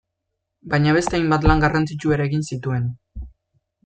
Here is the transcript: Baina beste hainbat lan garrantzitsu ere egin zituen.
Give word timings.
Baina 0.73 0.93
beste 0.95 1.15
hainbat 1.17 1.45
lan 1.51 1.61
garrantzitsu 1.65 2.13
ere 2.15 2.25
egin 2.31 2.45
zituen. 2.53 2.89